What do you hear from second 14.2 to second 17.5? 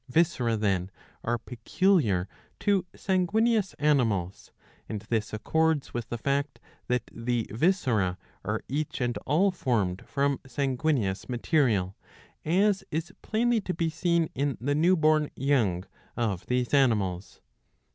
in the new born young of these animals.